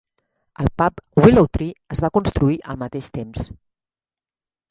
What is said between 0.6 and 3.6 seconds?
El pub "Willow Tree" es va construir al mateix temps.